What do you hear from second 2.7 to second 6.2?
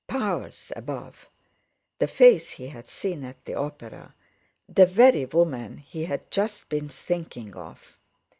seen at the opera—the very woman he